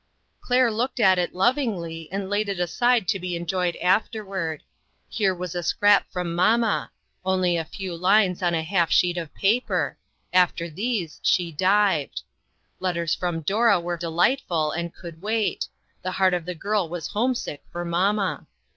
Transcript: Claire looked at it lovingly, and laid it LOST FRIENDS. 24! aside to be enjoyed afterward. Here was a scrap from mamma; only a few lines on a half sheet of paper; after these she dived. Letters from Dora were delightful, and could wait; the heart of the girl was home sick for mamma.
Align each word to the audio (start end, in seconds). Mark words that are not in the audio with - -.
Claire 0.39 0.71
looked 0.71 0.99
at 0.99 1.19
it 1.19 1.35
lovingly, 1.35 2.09
and 2.11 2.27
laid 2.27 2.49
it 2.49 2.57
LOST 2.57 2.75
FRIENDS. 2.75 2.77
24! 2.81 2.91
aside 2.97 3.07
to 3.07 3.19
be 3.19 3.35
enjoyed 3.35 3.75
afterward. 3.75 4.63
Here 5.07 5.35
was 5.35 5.53
a 5.53 5.61
scrap 5.61 6.09
from 6.11 6.33
mamma; 6.33 6.89
only 7.23 7.55
a 7.55 7.63
few 7.63 7.95
lines 7.95 8.41
on 8.41 8.55
a 8.55 8.63
half 8.63 8.89
sheet 8.89 9.15
of 9.15 9.31
paper; 9.35 9.99
after 10.33 10.71
these 10.71 11.19
she 11.21 11.51
dived. 11.51 12.23
Letters 12.79 13.13
from 13.13 13.41
Dora 13.41 13.79
were 13.79 13.95
delightful, 13.95 14.71
and 14.71 14.91
could 14.91 15.21
wait; 15.21 15.67
the 16.01 16.13
heart 16.13 16.33
of 16.33 16.45
the 16.45 16.55
girl 16.55 16.89
was 16.89 17.09
home 17.09 17.35
sick 17.35 17.61
for 17.71 17.85
mamma. 17.85 18.47